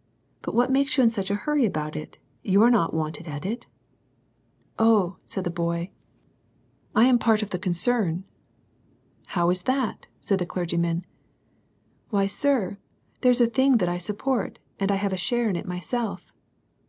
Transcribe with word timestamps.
—"But 0.42 0.56
what 0.56 0.72
makes 0.72 0.96
you 0.96 1.04
in 1.04 1.10
such 1.10 1.30
a 1.30 1.36
hurry 1.36 1.64
about 1.64 1.94
it? 1.94 2.18
you 2.42 2.64
are 2.64 2.68
not 2.68 2.92
wanted 2.92 3.28
at 3.28 3.46
it 3.46 3.68
''—"Oh," 4.80 5.18
said 5.24 5.44
the 5.44 5.50
boy," 5.52 5.92
I 6.96 7.04
am 7.04 7.16
part 7.16 7.42
LITTLE 7.42 7.58
THINGS. 7.60 7.86
103 7.86 8.06
of 8.08 8.10
the 8.10 8.24
concern."— 8.24 8.24
"How 9.36 9.50
is 9.50 9.62
that?" 9.62 10.08
said 10.20 10.40
the 10.40 10.46
clergyman. 10.46 11.04
—"Why 12.10 12.26
sir, 12.26 12.78
it*s 13.22 13.40
a 13.40 13.46
thing 13.46 13.76
that 13.76 13.88
I 13.88 13.98
sup 13.98 14.18
port, 14.18 14.58
and 14.80 14.90
I 14.90 14.96
have 14.96 15.12
a 15.12 15.16
share 15.16 15.48
in 15.48 15.54
it 15.54 15.64
myself." 15.68 16.32